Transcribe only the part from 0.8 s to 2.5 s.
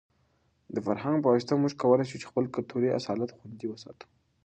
فرهنګ په واسطه موږ کولای شو خپل